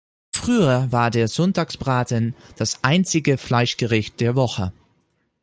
[0.35, 4.73] Früher war der Sonntagsbraten das einzige Fleischgericht der Woche.